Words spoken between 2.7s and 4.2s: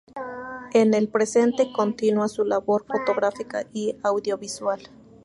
fotográfica y